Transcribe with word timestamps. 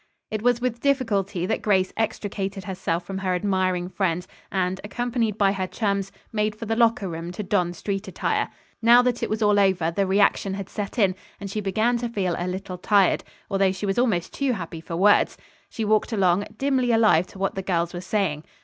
It 0.31 0.41
was 0.41 0.59
with 0.59 0.79
difficulty 0.79 1.45
that 1.45 1.61
Grace 1.61 1.93
extricated 1.95 2.63
herself 2.63 3.05
from 3.05 3.19
her 3.19 3.35
admiring 3.35 3.87
friends 3.87 4.27
and, 4.51 4.81
accompanied 4.83 5.37
by 5.37 5.51
her 5.51 5.67
chums, 5.67 6.11
made 6.33 6.55
for 6.55 6.65
the 6.65 6.75
locker 6.75 7.07
room 7.07 7.31
to 7.33 7.43
don 7.43 7.71
street 7.73 8.07
attire. 8.07 8.49
Now 8.81 9.03
that 9.03 9.21
it 9.21 9.29
was 9.29 9.43
all 9.43 9.59
over 9.59 9.91
the 9.91 10.07
reaction 10.07 10.55
had 10.55 10.69
set 10.69 10.97
in, 10.97 11.13
and 11.39 11.51
she 11.51 11.61
began 11.61 11.97
to 11.99 12.09
feel 12.09 12.33
a 12.39 12.47
little 12.47 12.79
tired, 12.79 13.23
although 13.47 13.71
she 13.71 13.85
was 13.85 13.99
almost 13.99 14.33
too 14.33 14.53
happy 14.53 14.81
for 14.81 14.95
words. 14.95 15.37
She 15.69 15.85
walked 15.85 16.11
along, 16.11 16.47
dimly 16.57 16.91
alive 16.91 17.27
to 17.27 17.37
what 17.37 17.53
the 17.53 17.61
girls 17.61 17.93
were 17.93 18.01
saying. 18.01 18.43